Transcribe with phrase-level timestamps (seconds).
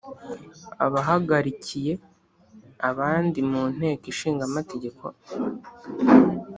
[0.85, 1.93] abahagarikiye
[2.89, 5.03] abandi munteko ishinga amategeko